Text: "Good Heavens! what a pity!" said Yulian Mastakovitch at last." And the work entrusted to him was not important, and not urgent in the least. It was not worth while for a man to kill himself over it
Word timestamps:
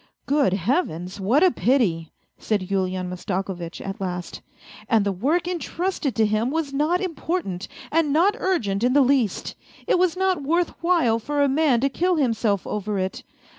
"Good 0.25 0.53
Heavens! 0.53 1.19
what 1.19 1.43
a 1.43 1.51
pity!" 1.51 2.11
said 2.39 2.61
Yulian 2.71 3.07
Mastakovitch 3.07 3.79
at 3.85 4.01
last." 4.01 4.41
And 4.89 5.05
the 5.05 5.11
work 5.11 5.47
entrusted 5.47 6.15
to 6.15 6.25
him 6.25 6.49
was 6.49 6.73
not 6.73 7.01
important, 7.01 7.67
and 7.91 8.11
not 8.11 8.33
urgent 8.39 8.83
in 8.83 8.93
the 8.93 9.01
least. 9.01 9.53
It 9.85 9.99
was 9.99 10.17
not 10.17 10.41
worth 10.41 10.69
while 10.81 11.19
for 11.19 11.43
a 11.43 11.47
man 11.47 11.81
to 11.81 11.87
kill 11.89 12.15
himself 12.15 12.65
over 12.65 12.97
it 12.97 13.21